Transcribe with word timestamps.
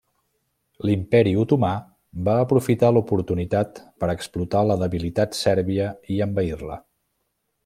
L'Imperi 0.89 1.33
Otomà 1.43 1.69
va 2.29 2.35
aprofitar 2.45 2.91
l'oportunitat 2.97 3.85
per 4.05 4.13
explotar 4.17 4.65
la 4.71 4.81
debilitat 4.87 5.41
sèrbia 5.45 5.95
i 6.17 6.23
envair-la. 6.31 6.85